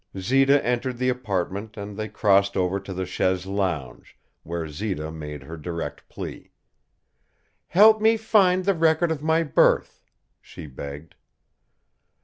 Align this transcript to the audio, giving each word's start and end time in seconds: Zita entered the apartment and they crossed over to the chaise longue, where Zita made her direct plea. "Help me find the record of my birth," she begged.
Zita 0.17 0.65
entered 0.65 0.97
the 0.97 1.09
apartment 1.09 1.77
and 1.77 1.95
they 1.95 2.09
crossed 2.09 2.57
over 2.57 2.79
to 2.79 2.91
the 2.91 3.05
chaise 3.05 3.45
longue, 3.45 4.03
where 4.41 4.67
Zita 4.67 5.11
made 5.11 5.43
her 5.43 5.57
direct 5.57 6.09
plea. 6.09 6.51
"Help 7.67 8.01
me 8.01 8.17
find 8.17 8.65
the 8.65 8.73
record 8.73 9.11
of 9.11 9.21
my 9.21 9.43
birth," 9.43 10.01
she 10.41 10.65
begged. 10.65 11.13